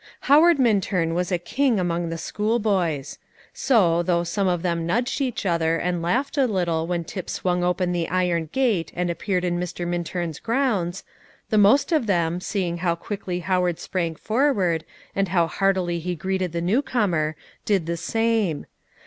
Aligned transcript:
Howard 0.21 0.57
Minturn 0.57 1.13
was 1.13 1.31
a 1.31 1.37
king 1.37 1.79
among 1.79 2.09
the 2.09 2.17
schoolboys; 2.17 3.19
so, 3.53 4.01
though 4.01 4.23
some 4.23 4.47
of 4.47 4.63
them 4.63 4.87
nudged 4.87 5.21
each 5.21 5.45
other 5.45 5.77
and 5.77 6.01
laughed 6.01 6.39
a 6.39 6.47
little 6.47 6.87
when 6.87 7.03
Tip 7.03 7.29
swung 7.29 7.63
open 7.63 7.91
the 7.91 8.09
iron 8.09 8.49
gate 8.51 8.91
and 8.95 9.11
appeared 9.11 9.45
in 9.45 9.59
Mr. 9.59 9.87
Minturn's 9.87 10.39
grounds, 10.39 11.03
the 11.51 11.59
most 11.59 11.91
of 11.91 12.07
them, 12.07 12.39
seeing 12.41 12.77
how 12.77 12.95
quickly 12.95 13.41
Howard 13.41 13.77
sprang 13.77 14.15
forward, 14.15 14.85
and 15.15 15.27
how 15.27 15.45
heartily 15.45 15.99
he 15.99 16.15
greeted 16.15 16.51
the 16.51 16.61
newcomer, 16.61 17.35
did 17.63 17.85
the 17.85 17.95
same. 17.95 18.65